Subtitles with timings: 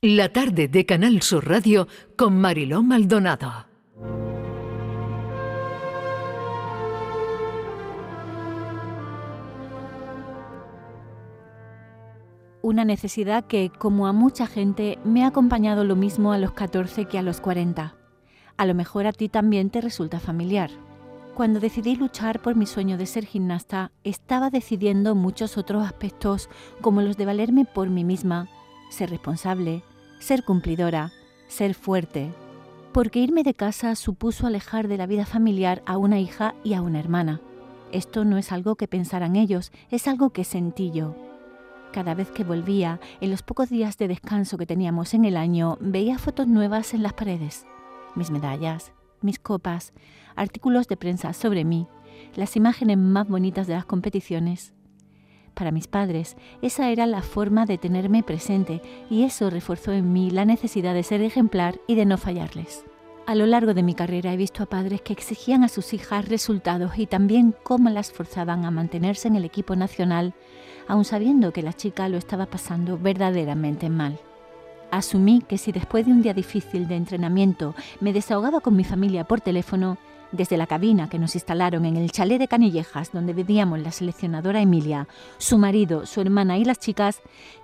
[0.00, 3.66] La tarde de Canal Sur Radio con Mariló Maldonado.
[12.62, 17.06] Una necesidad que, como a mucha gente, me ha acompañado lo mismo a los 14
[17.06, 17.96] que a los 40.
[18.56, 20.70] A lo mejor a ti también te resulta familiar.
[21.34, 26.48] Cuando decidí luchar por mi sueño de ser gimnasta, estaba decidiendo muchos otros aspectos
[26.80, 28.48] como los de valerme por mí misma,
[28.88, 29.82] ser responsable,
[30.20, 31.12] ser cumplidora,
[31.46, 32.32] ser fuerte,
[32.92, 36.82] porque irme de casa supuso alejar de la vida familiar a una hija y a
[36.82, 37.40] una hermana.
[37.92, 41.14] Esto no es algo que pensaran ellos, es algo que sentí yo.
[41.92, 45.78] Cada vez que volvía, en los pocos días de descanso que teníamos en el año,
[45.80, 47.66] veía fotos nuevas en las paredes.
[48.14, 49.92] Mis medallas, mis copas,
[50.36, 51.86] artículos de prensa sobre mí,
[52.34, 54.74] las imágenes más bonitas de las competiciones,
[55.58, 58.80] para mis padres, esa era la forma de tenerme presente
[59.10, 62.84] y eso reforzó en mí la necesidad de ser ejemplar y de no fallarles.
[63.26, 66.28] A lo largo de mi carrera he visto a padres que exigían a sus hijas
[66.28, 70.32] resultados y también cómo las forzaban a mantenerse en el equipo nacional,
[70.86, 74.20] aun sabiendo que la chica lo estaba pasando verdaderamente mal.
[74.92, 79.24] Asumí que si después de un día difícil de entrenamiento me desahogaba con mi familia
[79.24, 79.98] por teléfono,
[80.32, 84.60] desde la cabina que nos instalaron en el chalet de Canillejas, donde vivíamos la seleccionadora
[84.60, 87.20] Emilia, su marido, su hermana y las chicas,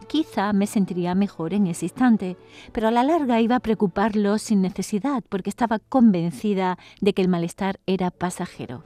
[0.07, 2.37] quizá me sentiría mejor en ese instante,
[2.73, 7.29] pero a la larga iba a preocuparlos sin necesidad, porque estaba convencida de que el
[7.29, 8.85] malestar era pasajero.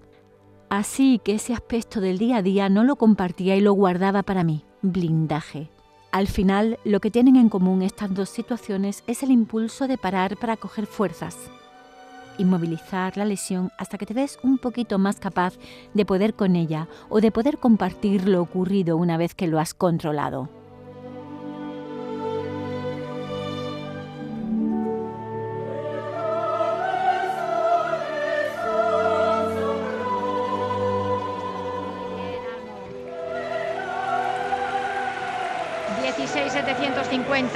[0.71, 4.45] Así que ese aspecto del día a día no lo compartía y lo guardaba para
[4.45, 5.71] mí, blindaje.
[6.11, 10.37] Al final, lo que tienen en común estas dos situaciones es el impulso de parar
[10.39, 11.37] para coger fuerzas,
[12.39, 15.55] inmovilizar la lesión hasta que te ves un poquito más capaz
[15.95, 19.75] de poder con ella o de poder compartir lo ocurrido una vez que lo has
[19.75, 20.49] controlado.
[36.19, 37.47] ...16.750...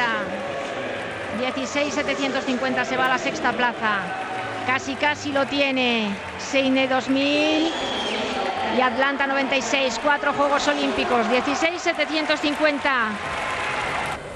[1.41, 4.32] ...16.750 se va a la sexta plaza...
[4.67, 6.15] Casi, casi lo tiene.
[6.39, 7.71] Seine 2000
[8.77, 10.01] y Atlanta 96.
[10.03, 11.29] Cuatro Juegos Olímpicos.
[11.31, 13.11] 16,750.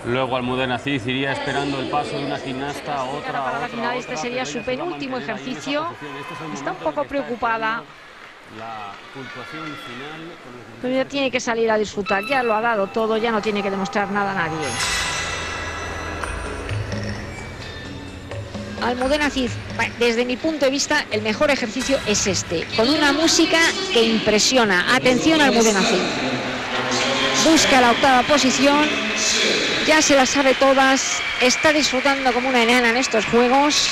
[0.06, 3.44] Luego Almudena Cid iría esperando el paso de una gimnasta a otra.
[3.44, 5.88] Para la final este sería su penúltimo ejercicio.
[6.52, 7.82] Está un poco preocupada.
[8.56, 10.32] La puntuación final.
[10.80, 12.22] Pero ya tiene que salir a disfrutar.
[12.28, 13.16] Ya lo ha dado todo.
[13.16, 14.68] Ya no tiene que demostrar nada a nadie.
[18.86, 19.50] Almudena Cid,
[19.98, 23.58] desde mi punto de vista, el mejor ejercicio es este, con una música
[23.92, 24.94] que impresiona.
[24.94, 27.50] Atención, Almudena Cid.
[27.50, 28.88] Busca la octava posición,
[29.88, 33.90] ya se la sabe todas, está disfrutando como una enana en estos juegos.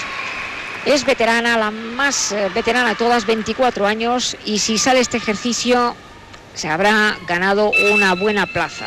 [0.87, 5.97] Es veterana, la más eh, veterana de todas, 24 años, y si sale este ejercicio,
[6.55, 8.87] se habrá ganado una buena plaza.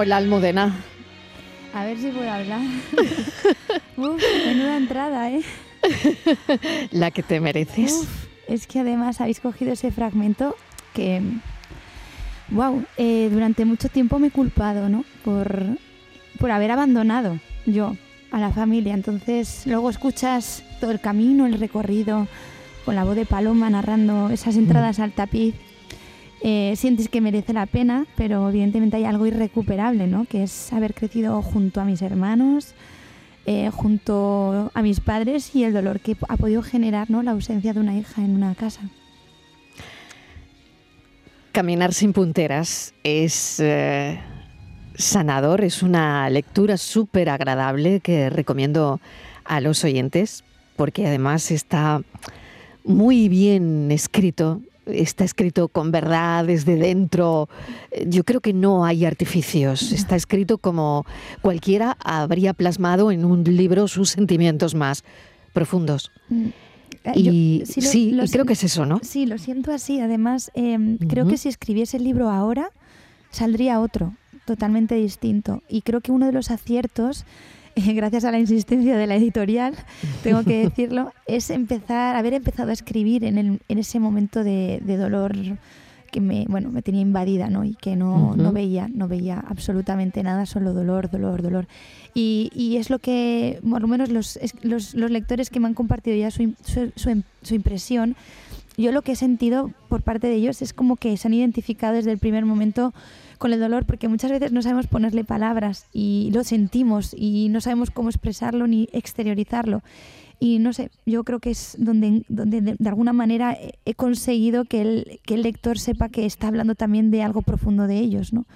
[0.00, 0.76] Hola, Almudena.
[1.74, 2.60] A ver si puedo hablar.
[3.96, 5.42] Uf, menuda entrada, ¿eh?
[6.92, 8.06] La que te mereces.
[8.46, 10.54] es que además habéis cogido ese fragmento
[10.94, 11.20] que,
[12.50, 15.04] wow, eh, durante mucho tiempo me he culpado, ¿no?
[15.24, 15.64] Por,
[16.38, 17.96] por haber abandonado yo
[18.30, 18.94] a la familia.
[18.94, 22.28] Entonces luego escuchas todo el camino, el recorrido,
[22.84, 25.56] con la voz de Paloma narrando esas entradas al tapiz
[26.42, 30.24] eh, sientes que merece la pena, pero evidentemente hay algo irrecuperable, ¿no?
[30.24, 32.74] Que es haber crecido junto a mis hermanos,
[33.46, 37.22] eh, junto a mis padres y el dolor que ha podido generar, ¿no?
[37.22, 38.82] La ausencia de una hija en una casa.
[41.52, 44.20] Caminar sin punteras es eh,
[44.94, 49.00] sanador, es una lectura súper agradable que recomiendo
[49.44, 50.44] a los oyentes
[50.78, 52.02] porque además está
[52.84, 57.48] muy bien escrito, está escrito con verdad desde dentro.
[58.06, 59.92] Yo creo que no hay artificios.
[59.92, 61.06] Está escrito como
[61.42, 65.04] cualquiera habría plasmado en un libro sus sentimientos más
[65.52, 66.10] profundos.
[66.28, 66.46] Mm.
[67.04, 69.00] Eh, y sí, creo que es eso, ¿no?
[69.02, 70.00] Sí, lo siento así.
[70.00, 72.70] Además, em, creo que si escribiese el libro ahora,
[73.30, 74.14] saldría otro,
[74.44, 75.62] totalmente distinto.
[75.68, 77.24] Y creo que uno de los aciertos
[77.94, 79.74] gracias a la insistencia de la editorial,
[80.22, 85.32] tengo que decirlo, es empezar, haber empezado a escribir en, ese momento de, dolor
[86.10, 87.64] que me, bueno, me tenía invadida, ¿no?
[87.64, 91.68] Y que no, no veía, no veía absolutamente nada, solo dolor, dolor, dolor.
[92.14, 95.74] Y, y es lo que, por lo menos los, los, los, lectores que me han
[95.74, 96.90] compartido ya su, su,
[97.42, 98.16] su, impresión,
[98.82, 101.94] yo lo que he sentido por parte de ellos es como que se han identificado
[101.94, 102.94] desde el primer momento
[103.38, 107.60] con el dolor, porque muchas veces no sabemos ponerle palabras y lo sentimos y no
[107.60, 109.82] sabemos cómo expresarlo ni exteriorizarlo.
[110.40, 114.80] Y no sé, yo creo que es donde, donde de, alguna manera he conseguido que
[114.82, 118.46] el, que el lector sepa que está hablando también de algo profundo de ellos, ¿no?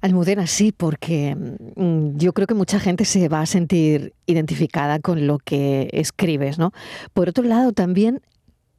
[0.00, 5.26] Almudena, sí, porque mm, yo creo que mucha gente se va a sentir identificada con
[5.26, 6.72] lo que escribes, ¿no?
[7.12, 8.20] Por otro lado, también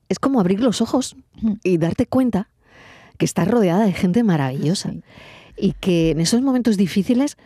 [0.10, 1.16] es como abrir los ojos
[1.64, 2.50] y darte cuenta
[3.18, 4.94] que estás rodeada de gente maravillosa
[5.58, 7.38] y que en esos momentos difíciles,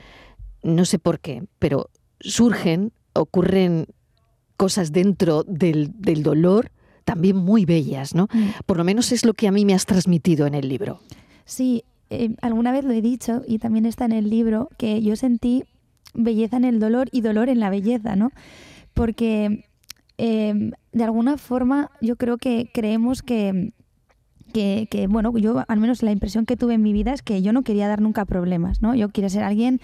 [0.64, 3.88] no sé por qué, pero surgen ocurren
[4.58, 5.92] cosas dentro del,
[6.24, 6.72] dolor
[7.04, 8.28] también muy bellas, ¿no?
[8.32, 8.50] Mm.
[8.66, 11.00] Por lo menos es lo que a mí me has transmitido en el libro.
[11.46, 15.16] Sí, eh, alguna vez lo he dicho y también está en el libro que yo
[15.16, 15.64] sentí
[16.14, 18.32] belleza en el dolor y dolor en la belleza, ¿no?
[18.94, 19.66] Porque
[20.22, 23.74] em, de alguna forma yo creo que creemos que,
[24.54, 27.42] que, que, bueno, yo al menos la impresión que tuve en mi vida es que
[27.42, 28.94] yo no quería dar nunca problemas, ¿no?
[28.94, 29.82] Yo quería ser alguien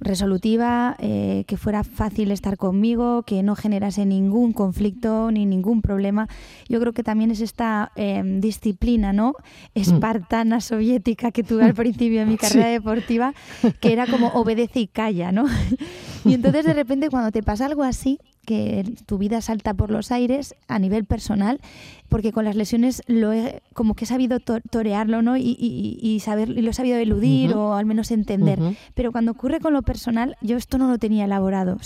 [0.00, 6.26] resolutiva, eh, que fuera fácil estar conmigo, que no generase ningún conflicto ni ningún problema.
[6.68, 9.34] Yo creo que también es esta em, disciplina ¿no?
[9.74, 13.34] espartana soviética que tuve al principio de mi carrera deportiva,
[13.80, 15.44] que era como obedece y calla, ¿no?
[16.24, 20.10] y entonces de repente cuando te pasa algo así, que tu vida salta por los
[20.10, 21.60] aires a nivel personal,
[22.08, 25.36] porque con las lesiones lo he, como que he sabido torearlo ¿no?
[25.36, 28.58] y, y, saber, y lo he sabido eludir o al menos entender.
[28.94, 31.76] Pero cuando ocurre con lo personal, yo esto no lo tenía elaborado.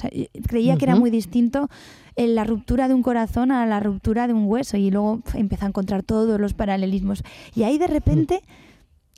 [0.47, 1.69] creía que era muy distinto
[2.17, 5.65] en la ruptura de un corazón a la ruptura de un hueso y luego empecé
[5.65, 7.23] a encontrar todos los paralelismos.
[7.55, 8.43] Y ahí de repente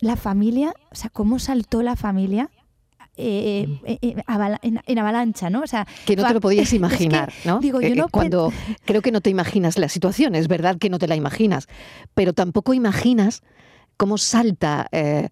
[0.01, 2.51] la familia, o sea, cómo saltó la familia
[3.17, 4.17] eh, eh, eh,
[4.63, 5.63] en, avalancha, ¿no?
[5.63, 7.61] O sea, que no te lo podías imaginar, ¿no?
[7.61, 8.53] Digo, yo no cuando
[8.85, 11.69] creo que no te imaginas la situación, es verdad que no te la imaginas,
[12.15, 13.43] pero tampoco imaginas
[13.97, 15.29] cómo salta eh,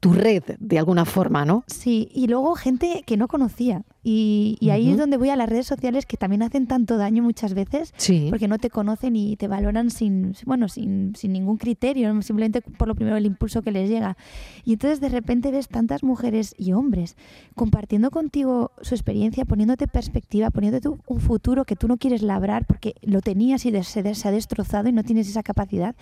[0.00, 1.64] tu red de alguna forma, ¿no?
[1.66, 3.82] Sí, y luego gente que no conocía.
[4.06, 7.54] Y, ahí es donde voy a las redes sociales que también hacen tanto daño muchas
[7.54, 7.94] veces,
[8.28, 12.86] porque no te conocen y te valoran sin, bueno, sin, sin ningún criterio, simplemente por
[12.86, 14.18] lo primero el impulso que les llega.
[14.66, 17.16] Y entonces de repente ves tantas mujeres y hombres
[17.54, 22.94] compartiendo contigo su experiencia, poniéndote perspectiva, poniéndote un futuro que tú no quieres labrar porque
[23.00, 25.96] lo tenías y se, se ha destrozado y no tienes esa capacidad.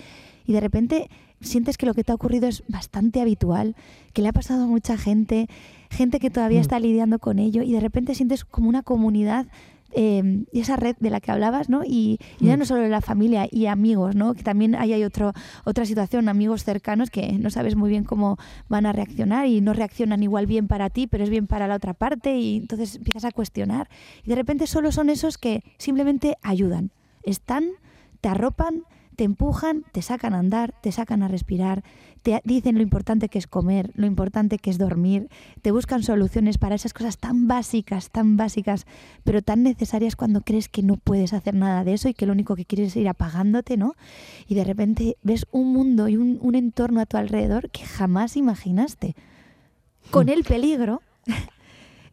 [0.45, 1.09] Y de repente
[1.41, 3.77] sientes que lo que te ha ocurrido es bastante habitual,
[4.13, 5.49] que le ha pasado a mucha gente,
[5.93, 6.63] gente que todavía mm.
[6.63, 9.47] está lidiando con ello y de repente sientes como una comunidad
[9.95, 11.83] y esa red de la que hablabas, ¿no?
[11.85, 12.59] Y, ya mm.
[12.59, 14.35] no solo la familia y amigos, ¿no?
[14.35, 15.33] Que también ahí hay otro,
[15.65, 19.75] otra situación, amigos cercanos que no sabes muy bien cómo van a reaccionar y no
[19.75, 23.25] reaccionan igual bien para ti, pero es bien para la otra parte y entonces empiezas
[23.27, 23.89] a cuestionar.
[24.25, 26.91] Y de repente solo son esos que simplemente ayudan,
[27.23, 27.65] están,
[28.21, 28.85] te arropan,
[29.17, 31.83] te empujan, te sacan a andar, te sacan a respirar,
[32.23, 35.29] te dicen lo importante que es comer, lo importante que es dormir,
[35.61, 38.87] te buscan soluciones para esas cosas tan básicas, tan básicas,
[39.25, 42.33] pero tan necesarias cuando crees que no puedes hacer nada de eso y que lo
[42.33, 43.95] único que quieres es ir apagándote, ¿no?
[44.47, 49.17] Y de repente ves un mundo y un, entorno a tu alrededor que jamás imaginaste,
[50.11, 51.01] con el peligro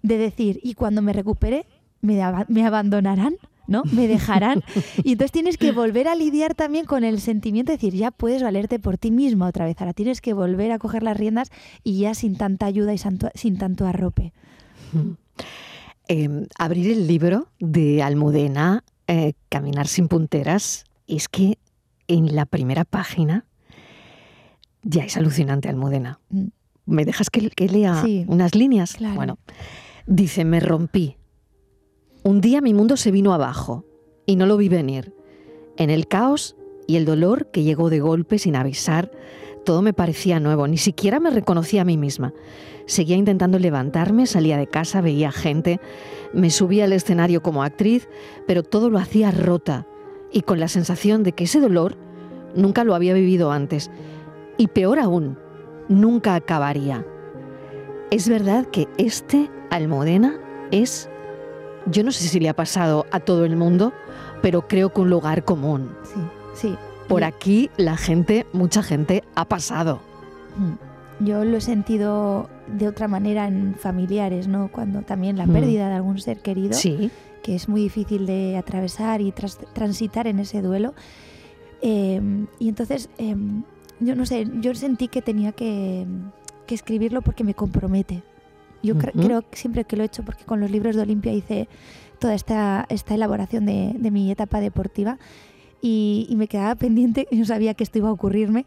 [0.01, 1.65] de decir, y cuando me recupere,
[2.01, 3.35] me, me abandonarán
[3.69, 3.83] ¿no?
[3.91, 4.63] Me dejarán.
[5.03, 8.43] Y entonces tienes que volver a lidiar también con el sentimiento de decir, ya puedes
[8.43, 9.79] valerte por ti mismo otra vez.
[9.79, 11.51] Ahora tienes que volver a coger las riendas
[11.83, 14.33] y ya sin tanta ayuda y sin tanto arrope.
[16.11, 21.59] Em, abrir el libro de Almudena, eh, Caminar sin punteras, es que
[22.07, 23.45] en la primera página
[24.81, 26.19] ya es alucinante, Almudena.
[26.31, 26.47] Mm.
[26.87, 28.97] ¿Me dejas que, lea unas líneas?
[29.13, 29.37] Bueno,
[30.07, 31.18] dice, me rompí
[32.23, 33.85] un día mi mundo se vino abajo
[34.25, 35.13] y no lo vi venir.
[35.77, 36.55] En el caos
[36.87, 39.11] y el dolor que llegó de golpe sin avisar,
[39.65, 42.33] todo me parecía nuevo, ni siquiera me reconocía a mí misma.
[42.85, 45.79] Seguía intentando levantarme, salía de casa, veía gente,
[46.33, 48.09] me subía al escenario como actriz,
[48.47, 49.87] pero todo lo hacía rota
[50.31, 51.97] y con la sensación de que ese dolor
[52.55, 53.91] nunca lo había vivido antes.
[54.57, 55.37] Y peor aún,
[55.87, 57.05] nunca acabaría.
[58.11, 60.39] Es verdad que este Almodena
[60.71, 61.09] es
[61.85, 63.93] yo no sé si le ha pasado a todo el mundo,
[64.41, 65.91] pero creo que un lugar común.
[66.03, 66.19] Sí,
[66.53, 66.75] sí.
[67.07, 69.99] Por aquí la gente, mucha gente ha pasado.
[70.57, 71.25] Mm.
[71.25, 74.69] Yo lo he sentido de otra manera en familiares, ¿no?
[74.71, 75.53] Cuando también la mm.
[75.53, 77.11] pérdida de algún ser querido, sí.
[77.43, 79.33] que es muy difícil de atravesar y
[79.73, 80.93] transitar en ese duelo.
[81.81, 83.63] Em, y entonces em,
[83.99, 86.05] yo no sé, yo sentí que tenía que,
[86.67, 88.23] que escribirlo porque me compromete.
[88.83, 89.25] Yo cre- Ujú.
[89.27, 91.67] creo que siempre que lo he hecho, porque con los libros de Olimpia hice
[92.19, 95.17] toda esta, esta elaboración de, de mi etapa deportiva
[95.81, 98.65] y, y me quedaba pendiente, yo sabía que esto iba a ocurrirme,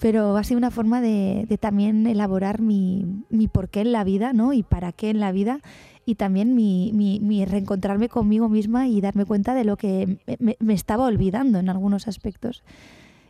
[0.00, 4.32] pero ha sido una forma de, de también elaborar mi, mi porqué en la vida,
[4.32, 4.52] ¿no?
[4.52, 5.60] Y para qué en la vida
[6.04, 10.36] y también mi, mi- mi reencontrarme conmigo misma y darme cuenta de lo que me-
[10.40, 12.64] me, me estaba olvidando en algunos aspectos.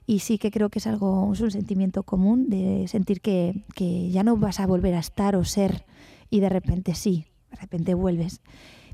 [0.06, 4.10] Y sí que creo que es algo, es un sentimiento común de sentir que, que
[4.10, 5.84] ya no vas a volver a estar o ser
[6.32, 8.40] y de repente sí, de repente vuelves.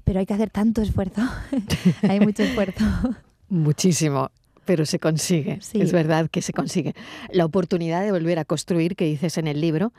[0.04, 1.22] Pero hay que hacer tanto esfuerzo,
[2.02, 2.84] hay mucho esfuerzo.
[3.48, 4.30] Muchísimo,
[4.64, 5.58] pero se consigue.
[5.62, 5.80] Sí.
[5.80, 6.94] Es verdad que se consigue.
[7.32, 9.92] La oportunidad de volver a construir, que dices en el libro,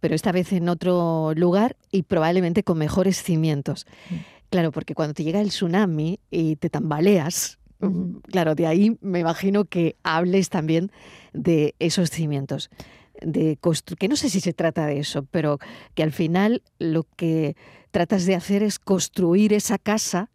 [0.00, 3.86] pero esta vez en otro lugar y probablemente con mejores cimientos.
[4.10, 4.14] Mm.
[4.50, 8.20] Claro, porque cuando te llega el tsunami y te tambaleas, Ujú.
[8.30, 10.92] claro, de ahí me imagino que hables también
[11.32, 12.68] de esos cimientos.
[13.24, 13.58] De
[13.98, 15.58] que no sé si se trata de eso, pero
[15.94, 17.56] que al final lo que
[17.90, 20.30] tratas de hacer es construir esa casa,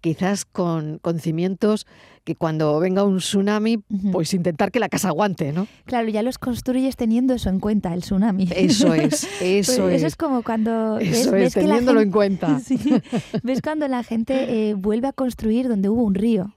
[0.00, 1.86] quizás con, con cimientos
[2.24, 3.78] que cuando venga un tsunami,
[4.12, 5.66] pues intentar que la casa aguante, ¿no?
[5.86, 8.48] Claro, ya los construyes teniendo eso en cuenta, el tsunami.
[8.54, 9.96] Eso es, Pues eso es.
[9.96, 12.60] eso es como cuando ves, Eso ves es, que la teniéndolo en gente- cuenta.
[12.64, 12.78] Sí.
[13.42, 16.54] ves cuando la gente eh, vuelve a construir donde hubo un río,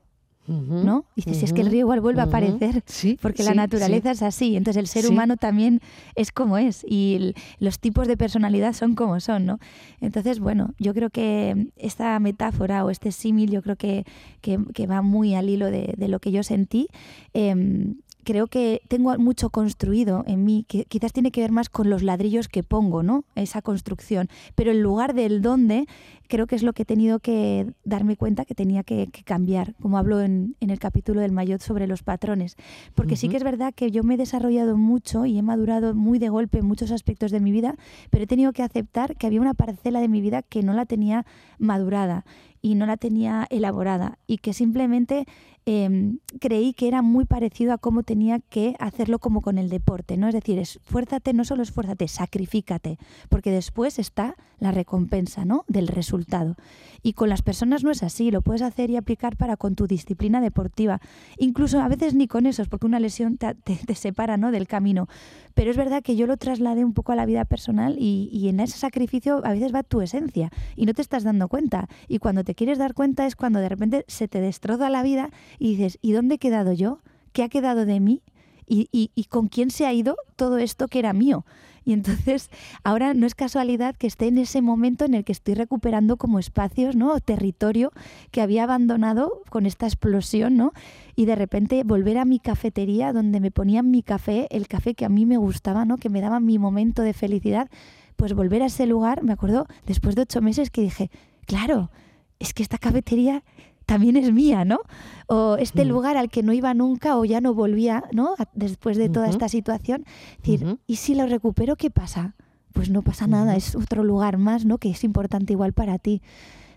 [0.48, 1.06] ¿no?
[1.16, 2.84] Dices, si es que el río igual vuelve a aparecer.
[2.88, 4.12] Sí, Porque sí, la naturaleza sí.
[4.18, 5.80] es así, entonces el ser humano también
[6.16, 9.60] es como es y el- los tipos de personalidad son como son, ¿no?
[10.02, 14.04] Entonces, bueno, yo creo que esta metáfora o este símil yo creo que,
[14.42, 16.88] que- que va muy al hilo de, de lo que yo sentí.
[17.34, 21.90] Em, creo que tengo mucho construido en mí, que quizás tiene que ver más con
[21.90, 23.24] los ladrillos que pongo, ¿no?
[23.36, 24.30] Esa construcción.
[24.56, 25.88] Pero en lugar del dónde,
[26.28, 29.76] creo que es lo que he tenido que darme cuenta que tenía que, que cambiar,
[29.82, 32.56] como hablo en, en el capítulo del Mayot sobre los patrones.
[32.96, 36.20] Porque sí que es verdad que yo me he desarrollado mucho y he madurado muy
[36.20, 37.76] de golpe en muchos aspectos de mi vida,
[38.10, 40.86] pero he tenido que aceptar que había una parcela de mi vida que no la
[40.86, 41.26] tenía
[41.60, 42.26] madurada
[42.62, 45.26] y no la tenía elaborada y que simplemente
[45.66, 50.18] em, creí que era muy parecido a cómo tenía que hacerlo como con el deporte,
[50.18, 50.28] ¿no?
[50.28, 52.98] Es decir, esfuérzate, no solo esfuérzate, sacrifícate,
[53.30, 55.66] porque después está la recompensa, ¿no?
[55.68, 56.56] Del resultado.
[57.04, 59.88] Y con las personas no es así, lo puedes hacer y aplicar para con tu
[59.88, 61.00] disciplina deportiva,
[61.38, 64.52] incluso a veces ni con esos, porque una lesión te, separa, ¿no?
[64.52, 65.08] Del camino.
[65.54, 68.60] Pero es verdad que yo lo trasladé un poco a la vida personal y en
[68.60, 71.88] ese sacrificio a veces va tu esencia y no te estás dando cuenta.
[72.08, 75.30] Y cuando te quieres dar cuenta es cuando de repente se te destroza la vida
[75.60, 77.00] y dices, ¿y dónde he quedado yo?
[77.34, 78.22] ¿Qué ha quedado de mí?
[78.68, 81.46] ¿Y, y, y con quién se ha ido todo esto que era mío?
[81.84, 82.50] Y entonces
[82.84, 86.40] ahora no es casualidad que esté en ese momento en el que estoy recuperando como
[86.40, 87.14] espacios, ¿no?
[87.14, 87.92] O territorio
[88.32, 90.74] que había abandonado con esta explosión, ¿no?
[91.16, 95.06] Y de repente volver a mi cafetería donde me ponían mi café, el café que
[95.06, 95.98] a mí me gustaba, ¿no?
[95.98, 97.70] Que me daba mi momento de felicidad.
[98.16, 101.10] Pues volver a ese lugar, me acuerdo, después de ocho meses que dije,
[101.48, 101.90] claro,
[102.38, 103.44] es que esta cafetería
[103.92, 104.80] también es mía, ¿no?
[105.28, 105.90] O este Mm.
[105.90, 108.36] lugar al que no iba nunca o ya no volvía, ¿no?
[108.54, 110.06] Después de toda esta situación.
[110.44, 110.78] Es decir.
[110.88, 112.36] ¿y si lo recupero, qué pasa?
[112.74, 114.78] Pues no pasa nada, es otro lugar más, ¿no?
[114.78, 116.22] Que es importante igual para ti.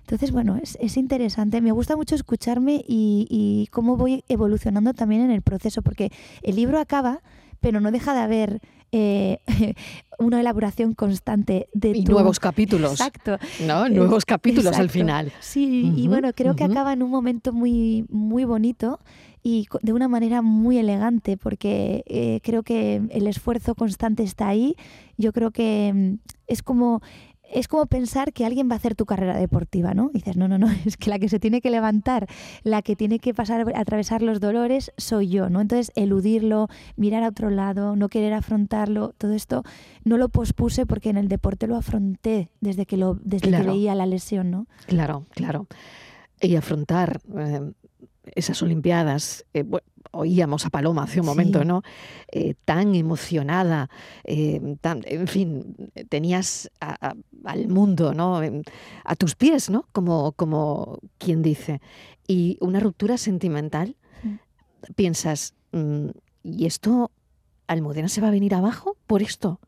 [0.00, 1.61] Entonces, bueno, es, es interesante.
[1.61, 6.11] Me gusta mucho escucharme y, y cómo voy evolucionando también en el proceso, porque
[6.42, 7.23] el libro acaba,
[7.64, 8.61] pero no deja de haber
[8.92, 9.38] eh,
[10.18, 13.38] una elaboración constante de Y tu- nuevos capítulos, Exacto.
[13.66, 13.88] ¿no?
[13.88, 15.33] Nuevos capítulos al final.
[15.40, 19.00] Sí, y bueno, creo que acaba en un momento muy, muy bonito
[19.42, 24.76] y de una manera muy elegante, porque eh, creo que el esfuerzo constante está ahí.
[25.16, 26.14] Yo creo que mm,
[26.47, 27.00] es como
[27.52, 30.10] es como pensar que alguien va a hacer tu carrera deportiva, ¿no?
[30.12, 32.26] Y dices, no, no, no, es que la que se tiene que levantar,
[32.62, 35.60] la que tiene que pasar, atravesar los dolores, soy yo, ¿no?
[35.60, 39.62] Entonces, eludirlo, mirar a otro lado, no querer afrontarlo, todo esto
[40.04, 43.64] no lo pospuse porque en el deporte lo afronté desde que, lo, desde Claro.
[43.64, 44.66] que veía la lesión, ¿no?
[44.86, 45.66] Claro, claro.
[46.40, 47.60] Y afrontar eh,
[48.34, 49.44] esas Olimpiadas.
[49.54, 49.64] eh,
[50.12, 51.66] oíamos a Paloma hace un momento, Sí.
[51.66, 51.82] ¿no?
[52.30, 53.90] Eh, tan emocionada,
[54.22, 55.74] eh, tan- en fin,
[56.08, 57.14] tenías a- a-
[57.44, 58.40] al mundo, ¿no?
[59.04, 59.86] A tus pies, ¿no?
[59.92, 61.80] Como, como quien dice.
[62.28, 64.92] Y una ruptura sentimental, Mm.
[64.94, 66.08] piensas, mm,
[66.44, 67.10] ¿y esto,
[67.66, 69.58] Almudena se va a venir abajo por esto?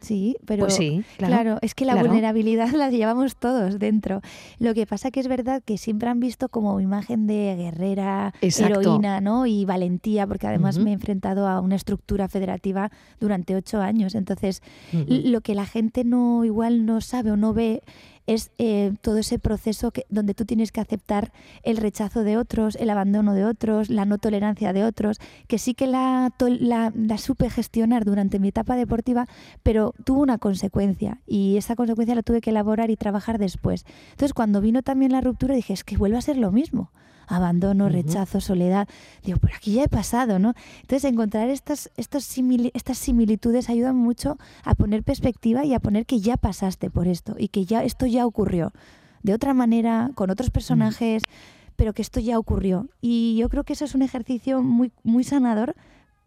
[0.00, 1.34] Sí, pero pues sí, claro.
[1.34, 2.08] Claro, es que la claro.
[2.08, 4.20] vulnerabilidad la llevamos todos dentro.
[4.58, 8.80] Lo que pasa que es verdad que siempre han visto como imagen de guerrera, Exacto.
[8.80, 9.46] heroína, ¿no?
[9.46, 14.14] Y valentía, porque además me he enfrentado a una estructura federativa durante ocho años.
[14.14, 14.62] Entonces,
[14.92, 17.82] lo que la gente no igual no sabe o no ve
[18.28, 21.32] es eh, todo ese proceso que, donde tú tienes que aceptar
[21.62, 25.72] el rechazo de otros, el abandono de otros, la no tolerancia de otros, que sí
[25.72, 29.26] que la, la, la supe gestionar durante mi etapa deportiva,
[29.62, 33.86] pero tuvo una consecuencia y esa consecuencia la tuve que elaborar y trabajar después.
[34.10, 36.92] Entonces, cuando vino también la ruptura, dije, es que vuelve a ser lo mismo
[37.28, 38.88] abandono, rechazo, soledad.
[39.22, 40.54] Digo, por aquí ya he pasado, ¿no?
[40.80, 42.28] Entonces, encontrar estas, estas,
[42.74, 47.36] estas similitudes ayudan mucho a poner perspectiva y a poner que ya pasaste por esto
[47.38, 48.72] y que ya esto ya ocurrió.
[49.22, 51.24] De otra manera, con otros personajes,
[51.76, 52.88] pero que esto ya ocurrió.
[53.00, 55.76] Y yo creo que eso es un ejercicio muy, muy sanador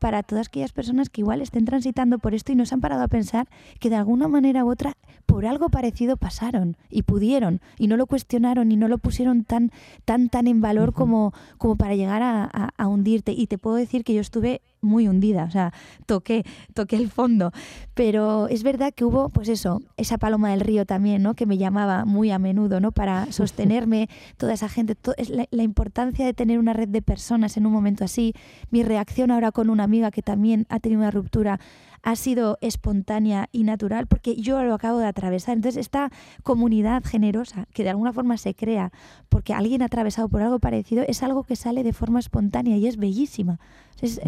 [0.02, 3.04] para todas aquellas personas que igual estén transitando por esto y no se han parado
[3.04, 3.48] a pensar
[3.80, 8.08] que de alguna manera u otra por algo parecido pasaron y pudieron y no lo
[8.08, 9.72] cuestionaron y no lo pusieron tan
[10.04, 13.34] tan tan en valor como, como para llegar a, a hundirte.
[13.34, 15.74] Y te puedo decir que yo estuve muy hundida, o sea,
[16.06, 17.52] toqué, toqué el fondo.
[17.94, 21.36] Pero es verdad que hubo, pues eso, esa paloma del río también, ¿no?
[21.36, 22.92] Que me llamaba muy a menudo, ¿no?
[22.92, 27.58] Para sostenerme, toda esa gente, es la, la, importancia de tener una red de personas
[27.58, 28.34] en un momento así.
[28.70, 31.60] Mi reacción ahora con una amiga que también ha tenido una ruptura
[32.04, 35.56] ha sido espontánea y natural porque yo lo acabo de atravesar.
[35.56, 36.12] Entonces, esta
[36.44, 38.92] comunidad generosa que de alguna forma se crea
[39.30, 42.88] porque alguien ha atravesado por algo parecido es algo que sale de forma espontánea y
[42.88, 43.60] es bellísima.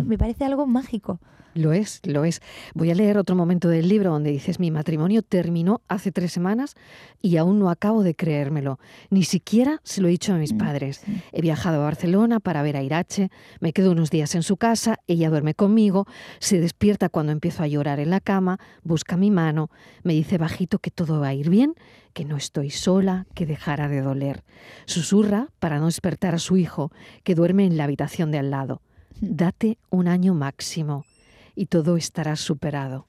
[0.04, 1.20] me parece algo mágico.
[1.56, 2.42] Lo es, lo es.
[2.74, 6.74] Voy a leer otro momento del libro donde dices, mi matrimonio terminó hace tres semanas
[7.22, 8.80] y aún no acabo de creérmelo.
[9.12, 11.02] Ni siquiera se lo he dicho a mis mm, padres.
[11.32, 13.30] He viajado a Barcelona para ver a Irache,
[13.60, 16.08] me quedo unos días en su casa, ella duerme conmigo,
[16.40, 19.70] se despierta cuando empiezo a llorar en la cama, busca mi mano,
[20.02, 21.76] me dice bajito que todo va a ir bien,
[22.14, 24.44] que no estoy sola, que dejara de doler.
[24.86, 26.92] Susurra para no despertar a su hijo,
[27.24, 28.82] que duerme en la habitación de al lado.
[29.22, 29.36] Mm.
[29.36, 31.06] Date un año máximo
[31.56, 33.08] y todo estará superado.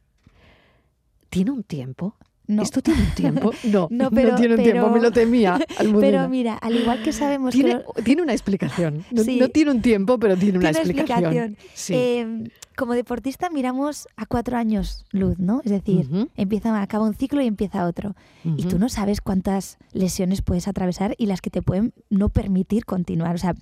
[1.28, 2.16] ¿Tiene un tiempo?
[2.46, 2.62] No.
[2.62, 3.50] ¿Esto tiene un tiempo?
[3.64, 5.58] No, no, no tiene un tiempo, me lo temía.
[6.00, 8.02] Pero mira, al igual que sabemos tiene, que...
[8.02, 9.04] Tiene una explicación.
[9.10, 11.56] No, tiene un tiempo, pero tiene una explicación.
[11.88, 15.62] Em, como deportista miramos a cuatro años luz, ¿no?
[15.64, 18.14] Es decir, empieza, acaba un ciclo y empieza otro.
[18.44, 22.84] Y tú no sabes cuántas lesiones puedes atravesar y las que te pueden no permitir
[22.84, 23.34] continuar.
[23.34, 23.54] O sea,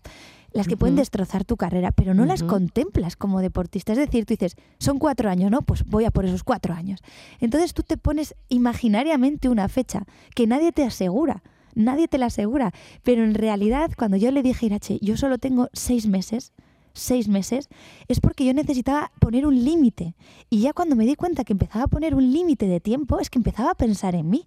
[0.52, 3.92] las que pueden destrozar tu carrera, pero no las contemplas como deportista.
[3.92, 5.62] Es decir, tú dices, son cuatro años, ¿no?
[5.62, 7.00] Pues voy a por esos cuatro años.
[7.40, 11.42] Entonces tú te pones imaginariamente una fecha que nadie te asegura.
[11.74, 12.72] Nadie te la asegura.
[13.02, 16.52] Pero en realidad, cuando yo le dije a Irache, yo solo tengo seis meses,
[16.92, 17.68] seis meses,
[18.08, 20.14] es porque yo necesitaba poner un límite.
[20.50, 23.30] Y ya cuando me di cuenta que empezaba a poner un límite de tiempo, es
[23.30, 24.46] que empezaba a pensar en mí.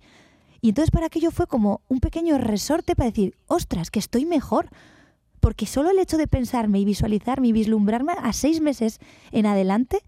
[0.61, 4.69] Y entonces para aquello fue como un pequeño resorte para decir, ostras, que estoy mejor
[5.45, 8.97] porque solo el hecho de pensarme y visualizarme y vislumbrarme a seis meses
[9.31, 9.99] en adelante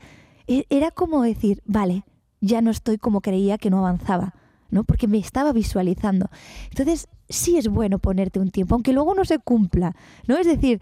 [0.47, 2.05] e, era como decir, vale,
[2.41, 4.33] ya no estoy como creía que no avanzaba,
[4.71, 4.83] ¿no?
[4.83, 6.31] Porque me estaba visualizando.
[6.71, 9.95] Entonces, sí es bueno ponerte un tiempo, aunque luego no se cumpla,
[10.25, 10.39] ¿no?
[10.39, 10.81] Es decir,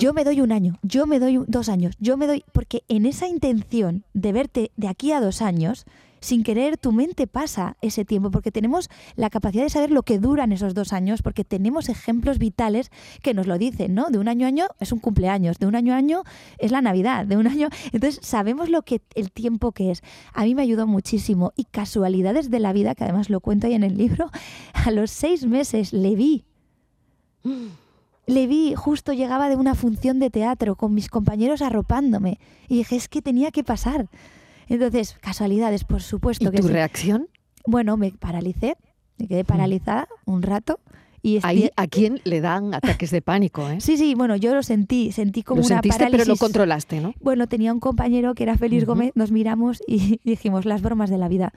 [0.00, 3.06] yo me doy un año, yo me doy dos años, yo me doy, porque en
[3.06, 5.86] esa intención de verte de aquí a dos años,
[6.22, 10.18] sin querer tu mente pasa ese tiempo, porque tenemos la capacidad de saber lo que
[10.18, 12.90] duran esos dos años, porque tenemos ejemplos vitales
[13.22, 14.08] que nos lo dicen, ¿no?
[14.08, 16.22] De un año a año es un cumpleaños, de un año a año
[16.58, 17.68] es la Navidad, de un año...
[17.92, 20.02] Entonces sabemos lo que el tiempo que es.
[20.32, 23.74] A mí me ayudó muchísimo y casualidades de la vida, que además lo cuento ahí
[23.74, 24.30] en el libro,
[24.72, 26.44] a los seis meses le vi.
[28.26, 32.94] Le vi, justo llegaba de una función de teatro con mis compañeros arropándome y dije,
[32.94, 34.08] es que tenía que pasar.
[34.72, 36.50] Entonces, casualidades, por supuesto.
[36.52, 37.28] ¿Y tu reacción?
[37.66, 38.76] Bueno, me paralicé,
[39.18, 40.80] me quedé paralizada un rato.
[41.24, 43.68] Y Ahí, ¿A quién le dan ataques de pánico?
[43.70, 43.80] Eh?
[43.80, 46.24] Sí, sí, bueno, yo lo sentí, sentí como lo una sentiste, parálisis.
[46.24, 47.14] pero lo controlaste, ¿no?
[47.20, 51.18] Bueno, tenía un compañero que era Félix Gómez, nos miramos y dijimos las bromas de
[51.18, 51.52] la vida.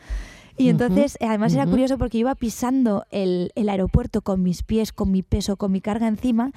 [0.58, 5.12] Y entonces, además era curioso porque iba pisando el, el, aeropuerto con mis pies, con
[5.12, 6.52] mi peso, con mi carga encima,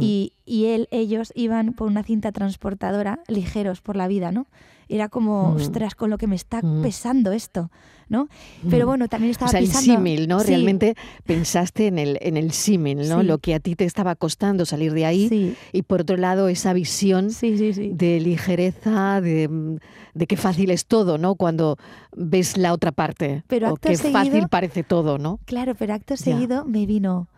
[0.00, 4.46] y, y él, ellos iban por una cinta transportadora ligeros por la vida, ¿no?
[4.88, 5.56] Era como, mm.
[5.56, 6.82] ostras, con lo que me está mm.
[6.82, 7.70] pesando esto,
[8.08, 8.28] ¿no?
[8.68, 8.88] Pero mm.
[8.88, 10.42] bueno, también estaba o sea, el símil, ¿no?
[10.42, 10.94] Realmente
[11.24, 13.22] pensaste en el, en el símil, ¿no?
[13.22, 15.56] Lo que a ti te estaba costando salir de ahí.
[15.72, 19.78] Y por otro lado, esa visión de ligereza, de,
[20.14, 21.34] de qué fácil es todo, ¿no?
[21.34, 21.76] Cuando
[22.16, 23.44] ves la otra parte.
[23.46, 25.40] Pero o qué fácil parece todo, ¿no?
[25.44, 27.28] Claro, pero acto seguido me vino,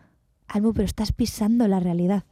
[0.47, 2.23] algo, pero estás pisando la realidad.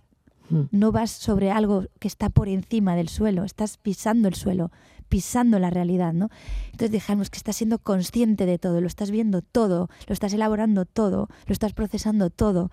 [0.69, 4.71] No vas sobre algo que está por encima del suelo, estás pisando el suelo
[5.10, 6.30] pisando la realidad, ¿no?
[6.65, 10.86] Entonces dejamos que estás siendo consciente de todo, lo estás viendo todo, lo estás elaborando
[10.86, 12.70] todo, lo estás procesando todo.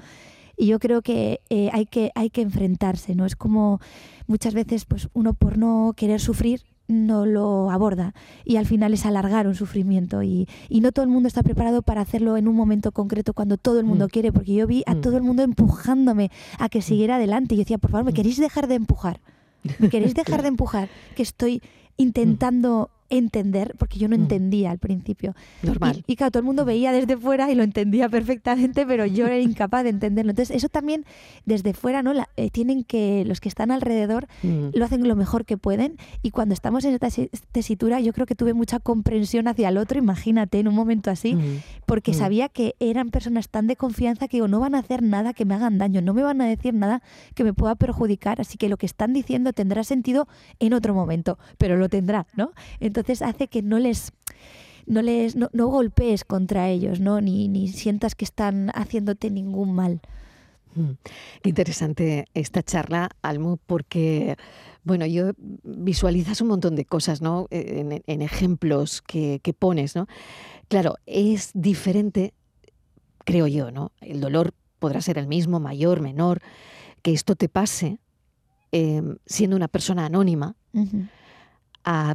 [0.56, 3.26] Y yo creo que, eh, hay que hay que enfrentarse, ¿no?
[3.26, 3.80] Es como
[4.26, 8.14] muchas veces pues uno por no querer sufrir no lo aborda
[8.44, 11.82] y al final es alargar un sufrimiento y, y, no todo el mundo está preparado
[11.82, 14.08] para hacerlo en un momento concreto cuando todo el mundo mm.
[14.08, 15.00] quiere, porque yo vi a mm.
[15.00, 16.82] todo el mundo empujándome a que mm.
[16.82, 19.20] siguiera adelante y yo decía, por favor, ¿me queréis dejar de empujar?
[19.78, 20.88] ¿Me queréis dejar de empujar?
[21.16, 21.62] Que estoy
[21.96, 24.22] intentando entender, porque yo no mm.
[24.22, 25.34] entendía al principio.
[25.62, 26.02] Normal.
[26.06, 29.38] Y, claro, todo el mundo veía desde fuera y lo entendía perfectamente, pero yo era
[29.38, 30.30] incapaz de entenderlo.
[30.30, 31.04] Entonces, eso también
[31.44, 32.12] desde fuera, ¿no?
[32.36, 34.68] Eh, tienen que, los que están alrededor, mm.
[34.74, 35.98] lo hacen lo mejor que pueden.
[36.22, 37.08] Y cuando estamos en esta
[37.52, 41.34] tesitura, yo creo que tuve mucha comprensión hacia el otro, imagínate, en un momento así,
[41.34, 41.60] mm.
[41.84, 45.34] porque sabía que eran personas tan de confianza que digo, no van a hacer nada
[45.34, 47.02] que me hagan daño, no me van a decir nada
[47.34, 50.28] que me pueda perjudicar, así que lo que están diciendo tendrá sentido
[50.60, 52.52] en otro momento, pero lo tendrá, ¿no?
[52.80, 54.12] Entonces, entonces hace que no les
[54.86, 57.20] no les no, golpees contra ellos, ¿no?
[57.20, 60.00] Ni, ni, sientas que están haciéndote ningún mal.
[60.74, 60.92] Mm.
[61.44, 64.36] interesante esta charla, Almu, porque
[64.84, 67.46] bueno, yo visualizas un montón de cosas, ¿no?
[67.50, 70.06] En, en ejemplos que, que, pones, ¿no?
[70.68, 72.34] Claro, es diferente,
[73.24, 73.92] creo yo, ¿no?
[74.00, 76.40] El dolor podrá ser el mismo, mayor, menor,
[77.02, 77.98] que esto te pase
[78.72, 80.56] em, siendo una persona anónima
[81.84, 82.14] a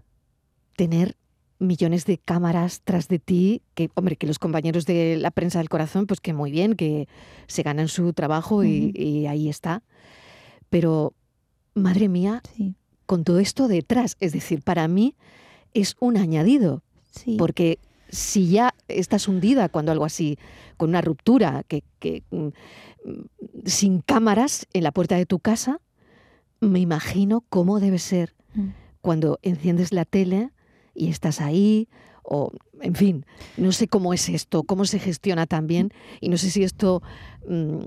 [0.78, 1.18] tener
[1.60, 5.70] millones de cámaras tras de ti, que, hombre, que los compañeros de la prensa del
[5.70, 7.08] corazón, pues que muy bien, que
[7.48, 9.84] se ganan su trabajo y, ahí está.
[10.70, 11.14] Pero,
[11.74, 12.42] madre mía,
[13.06, 15.16] con todo esto detrás, es decir, para mí
[15.74, 16.84] es un añadido,
[17.38, 20.38] porque si ya estás hundida cuando algo así,
[20.78, 21.84] con una ruptura, que,
[22.30, 22.48] mm,
[23.66, 25.82] sin cámaras en la puerta de tu casa,
[26.60, 28.68] me imagino cómo debe ser mm.
[29.02, 30.52] cuando enciendes la tele
[30.98, 31.88] y estás ahí,
[32.24, 36.50] o en fin, no sé cómo es esto, cómo se gestiona también, y no sé
[36.50, 37.02] si esto
[37.48, 37.78] mm,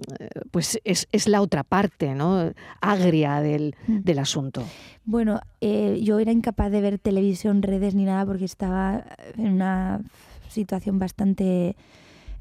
[0.51, 2.53] pues es, la otra parte, ¿no?
[2.81, 3.99] Agria del, mm.
[3.99, 4.65] del asunto.
[5.05, 9.05] Bueno, eh, yo era incapaz de ver televisión, redes ni nada porque estaba
[9.37, 10.01] en una
[10.49, 11.77] situación bastante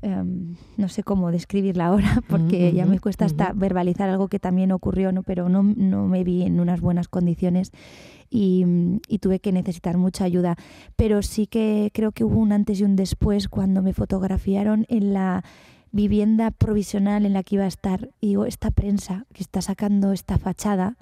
[0.01, 4.71] em, no sé cómo describirla ahora, porque ya me cuesta hasta verbalizar algo que también
[4.71, 5.23] ocurrió, ¿no?
[5.23, 7.71] pero no, no, me vi en unas buenas condiciones
[8.29, 8.65] y,
[9.21, 10.55] tuve que necesitar mucha ayuda.
[10.95, 15.13] Pero sí que creo que hubo un antes y un después cuando me fotografiaron en
[15.13, 15.43] la
[15.91, 18.09] vivienda provisional en la que iba a estar.
[18.21, 20.97] Y digo, esta prensa que está sacando esta fachada,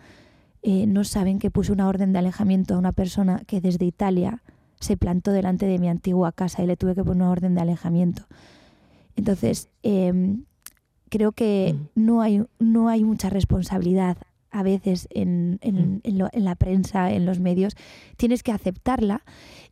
[0.64, 4.42] eh, no saben que puse una orden de alejamiento a una persona que desde Italia
[4.80, 7.62] se plantó delante de mi antigua casa y le tuve que poner una orden de
[7.62, 8.24] alejamiento.
[9.18, 10.46] Entonces, em,
[11.10, 12.06] creo que mm.
[12.06, 14.18] no hay, no hay mucha responsabilidad
[14.50, 16.02] a veces en, en, mm.
[16.32, 17.76] en, la prensa, en los medios,
[18.16, 19.24] tienes que aceptarla.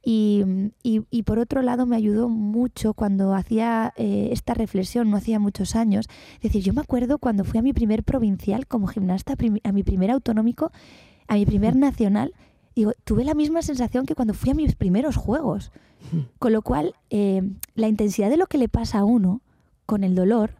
[0.04, 0.44] Y,
[0.84, 5.76] y, por otro lado me ayudó mucho cuando hacía eh, esta reflexión, no hacía muchos
[5.76, 6.08] años.
[6.36, 9.84] Es decir, yo me acuerdo cuando fui a mi primer provincial como gimnasta, a mi
[9.84, 10.72] primer autonómico,
[11.28, 11.80] a mi primer mm.
[11.80, 12.34] nacional,
[12.76, 15.72] digo, tuve la misma sensación que cuando fui a mis primeros juegos.
[16.40, 17.42] Con lo cual, eh,
[17.76, 19.42] la intensidad de lo que le pasa a uno
[19.86, 20.56] con el dolor,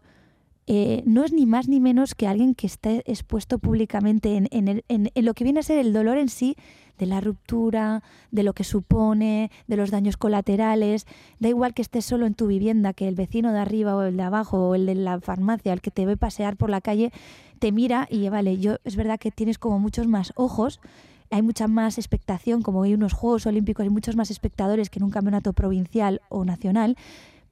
[0.68, 5.34] eh, no es ni más ni menos que alguien que esté expuesto públicamente en, lo
[5.34, 6.56] que viene a ser el dolor en sí,
[6.98, 11.06] de la ruptura, de lo que supone, de los daños colaterales.
[11.38, 14.16] Da igual que estés solo en tu vivienda, que el vecino de arriba o el
[14.16, 17.12] de abajo o el de la farmacia, el que te ve pasear por la calle,
[17.58, 20.80] te mira y vale, yo es verdad que tienes como muchos más ojos
[21.30, 25.04] hay mucha más expectación, como hay unos Juegos Olímpicos, hay muchos más espectadores que en
[25.04, 26.96] un campeonato provincial o nacional,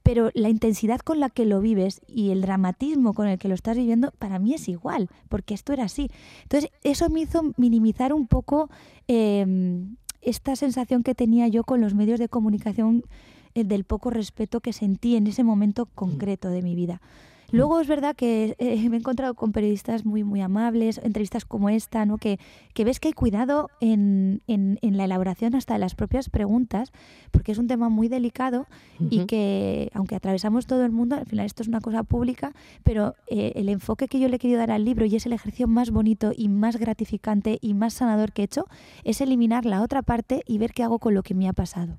[0.02, 3.54] pero la intensidad con la que lo vives y el dramatismo con el que lo
[3.54, 6.10] estás viviendo, para mí es igual, porque esto era así.
[6.42, 8.68] Entonces, eso me hizo minimizar un poco
[9.08, 13.02] em, esta sensación que tenía yo con los medios de comunicación
[13.54, 17.00] eh, del poco respeto que sentí en ese momento concreto de mi vida.
[17.54, 21.68] Luego es verdad que eh, me he encontrado con periodistas muy, muy amables, entrevistas como
[21.68, 22.18] esta, ¿no?
[22.18, 22.38] que,
[22.72, 26.92] que ves que hay cuidado en, en, la elaboración hasta de las propias preguntas,
[27.30, 28.66] porque es un tema muy delicado
[29.10, 33.14] y que, aunque atravesamos todo el mundo, al final esto es una cosa pública, pero
[33.28, 35.68] eh, el enfoque que yo le he querido dar al libro, y es el ejercicio
[35.68, 38.66] más bonito y más gratificante y más sanador que he hecho,
[39.04, 41.98] es eliminar la otra parte y ver qué hago con lo que me ha pasado.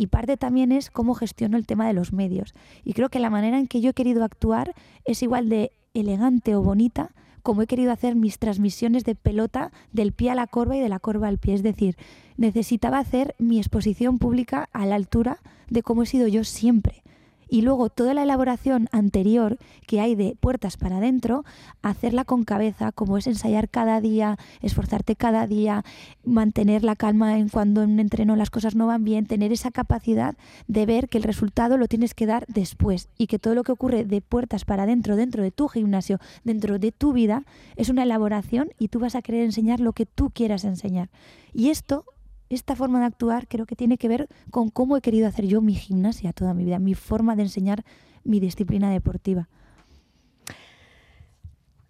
[0.00, 2.54] Y parte también es cómo gestiono el tema de los medios.
[2.84, 4.72] Y creo que la manera en que yo he querido actuar
[5.04, 7.10] es igual de elegante o bonita
[7.42, 10.88] como he querido hacer mis transmisiones de pelota del pie a la corva y de
[10.88, 11.52] la corva al pie.
[11.52, 11.98] Es decir,
[12.38, 17.02] necesitaba hacer mi exposición pública a la altura de cómo he sido yo siempre
[17.50, 21.44] y luego toda la elaboración anterior que hay de puertas para adentro,
[21.82, 25.84] hacerla con cabeza, como es ensayar cada día, esforzarte cada día,
[26.24, 29.70] mantener la calma en cuando en un entreno las cosas no van bien, tener esa
[29.70, 30.36] capacidad
[30.68, 33.72] de ver que el resultado lo tienes que dar después y que todo lo que
[33.72, 37.44] ocurre de puertas para adentro, dentro de tu gimnasio, dentro de tu vida,
[37.76, 41.10] es una elaboración y tú vas a querer enseñar lo que tú quieras enseñar.
[41.52, 42.04] Y esto
[42.50, 45.62] esta forma de actuar creo que tiene que ver con cómo he querido hacer yo
[45.62, 47.84] mi gimnasia toda mi vida, mi forma de enseñar
[48.24, 49.48] mi disciplina deportiva.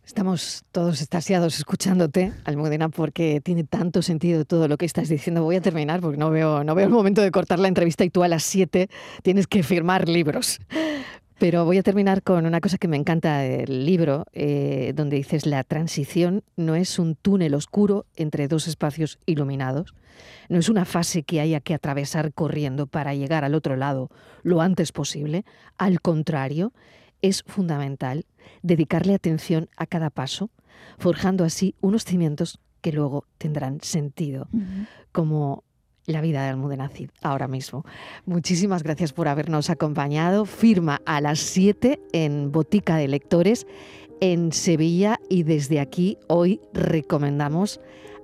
[0.05, 5.45] Estamos todos estasiados escuchándote, Almudena, porque tiene tanto sentido todo lo que estás diciendo.
[5.45, 8.11] Voy a terminar porque no veo, no veo el momento de cortar la entrevista y
[8.11, 8.91] tú a las 7
[9.23, 10.59] tienes que firmar libros.
[11.41, 15.47] Pero voy a terminar con una cosa que me encanta del libro, eh, donde dices,
[15.47, 19.95] la transición no es un túnel oscuro entre dos espacios iluminados,
[20.51, 24.11] no es una fase que haya que atravesar corriendo para llegar al otro lado
[24.43, 25.47] lo antes posible,
[25.79, 26.75] al contrario,
[27.23, 28.27] es fundamental
[28.61, 30.51] dedicarle atención a cada paso,
[30.99, 34.47] forjando así unos cimientos que luego tendrán sentido,
[35.11, 35.65] como
[36.11, 37.85] la vida de Almudena Cid ahora mismo.
[38.27, 40.45] Muchísimas gracias por habernos acompañado.
[40.45, 43.67] Firma a las 7 en Botica de Lectores
[44.21, 47.81] en Sevilla y desde aquí hoy recomendamos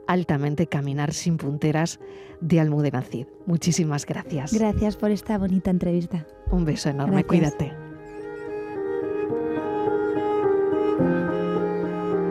[0.06, 1.98] altamente Caminar sin punteras
[2.40, 3.26] de Almudena Cid.
[3.46, 4.52] Muchísimas gracias.
[4.52, 6.26] Gracias por esta bonita entrevista.
[6.50, 7.72] Un beso enorme, cuídate.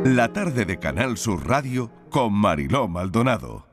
[0.05, 3.65] La tarde de Canal Sur Radio con Mariló Maldonado.